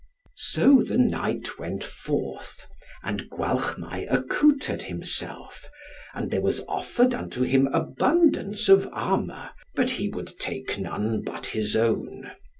[0.37, 2.65] So the knight went forth,
[3.03, 5.69] and Gwalchmai accoutred himself,
[6.15, 11.45] and there was offered unto him abundance of armour, but he would take none but
[11.45, 12.31] his own.